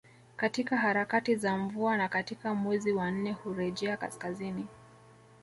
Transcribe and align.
Katika 0.37 0.77
harakati 0.77 1.35
za 1.35 1.57
mvua 1.57 1.97
na 1.97 2.07
katika 2.09 2.53
mwezi 2.55 2.91
wa 2.91 3.11
nne 3.11 3.31
hurejea 3.31 3.97
kaskazini 3.97 4.67